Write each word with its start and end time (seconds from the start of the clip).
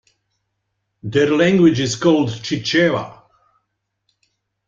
Their 1.03 1.29
language 1.29 1.79
is 1.79 1.95
called 1.95 2.29
Chichewa. 2.29 3.21